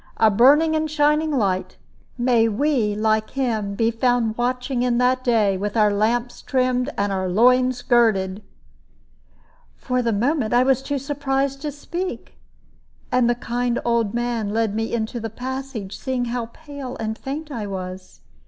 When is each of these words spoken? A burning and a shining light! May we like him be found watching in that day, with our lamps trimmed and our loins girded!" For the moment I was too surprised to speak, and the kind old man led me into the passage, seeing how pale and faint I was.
A 0.17 0.31
burning 0.31 0.75
and 0.75 0.85
a 0.85 0.91
shining 0.91 1.29
light! 1.29 1.77
May 2.17 2.49
we 2.49 2.95
like 2.95 3.29
him 3.29 3.75
be 3.75 3.91
found 3.91 4.35
watching 4.35 4.81
in 4.81 4.97
that 4.97 5.23
day, 5.23 5.57
with 5.57 5.77
our 5.77 5.91
lamps 5.91 6.41
trimmed 6.41 6.89
and 6.97 7.11
our 7.13 7.29
loins 7.29 7.83
girded!" 7.83 8.41
For 9.77 10.01
the 10.01 10.11
moment 10.11 10.55
I 10.55 10.63
was 10.63 10.81
too 10.81 10.97
surprised 10.97 11.61
to 11.61 11.71
speak, 11.71 12.39
and 13.11 13.29
the 13.29 13.35
kind 13.35 13.79
old 13.85 14.15
man 14.15 14.49
led 14.49 14.73
me 14.73 14.91
into 14.91 15.19
the 15.19 15.29
passage, 15.29 15.95
seeing 15.99 16.25
how 16.25 16.47
pale 16.47 16.97
and 16.99 17.15
faint 17.15 17.51
I 17.51 17.67
was. 17.67 18.21